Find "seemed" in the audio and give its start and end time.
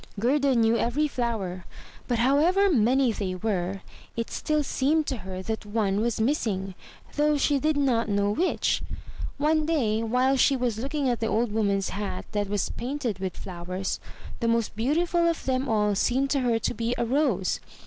4.63-5.05, 15.93-16.31